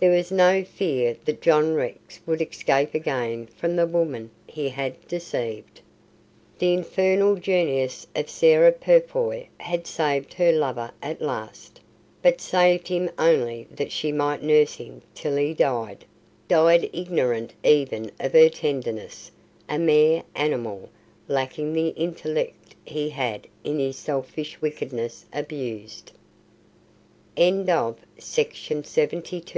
There 0.00 0.10
was 0.10 0.30
no 0.30 0.62
fear 0.64 1.16
that 1.24 1.40
John 1.40 1.72
Rex 1.74 2.20
would 2.26 2.42
escape 2.42 2.94
again 2.94 3.46
from 3.46 3.74
the 3.74 3.86
woman 3.86 4.30
he 4.46 4.68
had 4.68 5.08
deceived. 5.08 5.80
The 6.58 6.74
infernal 6.74 7.36
genius 7.36 8.06
of 8.14 8.28
Sarah 8.28 8.70
Purfoy 8.72 9.46
had 9.58 9.86
saved 9.86 10.34
her 10.34 10.52
lover 10.52 10.90
at 11.02 11.22
last 11.22 11.80
but 12.20 12.38
saved 12.38 12.88
him 12.88 13.08
only 13.18 13.66
that 13.70 13.90
she 13.92 14.12
might 14.12 14.42
nurse 14.42 14.74
him 14.74 15.00
till 15.14 15.36
he 15.36 15.54
died 15.54 16.04
died 16.48 16.90
ignorant 16.92 17.54
even 17.64 18.10
of 18.20 18.34
her 18.34 18.50
tenderness, 18.50 19.30
a 19.70 19.78
mere 19.78 20.22
animal, 20.34 20.90
lacking 21.28 21.72
the 21.72 21.88
intellect 21.96 22.74
he 22.84 23.08
had 23.08 23.46
in 23.64 23.78
his 23.78 23.96
selfish 23.96 24.60
wickedness 24.60 25.24
abused. 25.32 26.12
CHAPTER 27.34 27.94
XVII. 28.20 28.54
THE 28.54 28.86
REDEMPTION. 29.00 29.44